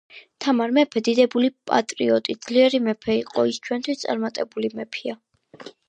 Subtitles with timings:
[0.43, 3.47] თამარ მეფე დიდებული, პატრიოტრი, ძლიერი მეფე იყო.
[3.53, 5.21] ის ჩვენთვის წარმატებული მეფეა